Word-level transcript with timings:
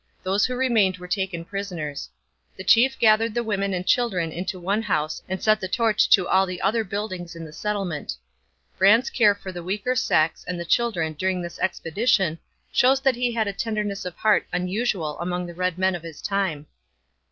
Those 0.23 0.47
who 0.47 0.55
remained 0.55 0.97
were 0.97 1.07
taken 1.07 1.45
prisoners. 1.45 2.09
The 2.57 2.63
chief 2.63 2.97
gathered 2.97 3.35
the 3.35 3.43
women 3.43 3.71
and 3.71 3.85
children 3.85 4.31
into 4.31 4.59
one 4.59 4.81
house 4.81 5.21
and 5.29 5.43
set 5.43 5.61
the 5.61 5.67
torch 5.67 6.09
to 6.09 6.27
all 6.27 6.47
the 6.47 6.59
other 6.59 6.83
buildings 6.83 7.35
in 7.35 7.45
the 7.45 7.53
settlement. 7.53 8.15
Brant's 8.79 9.11
care 9.11 9.35
for 9.35 9.51
the 9.51 9.61
weaker 9.61 9.95
sex 9.95 10.43
and 10.47 10.59
the 10.59 10.65
children 10.65 11.13
during 11.13 11.43
this 11.43 11.59
expedition 11.59 12.39
shows 12.71 12.99
that 13.01 13.15
he 13.15 13.31
had 13.33 13.47
a 13.47 13.53
tenderness 13.53 14.03
of 14.03 14.15
heart 14.15 14.47
unusual 14.51 15.19
among 15.19 15.45
the 15.45 15.53
red 15.53 15.77
men 15.77 15.93
of 15.93 16.01
his 16.01 16.19
time. 16.19 16.65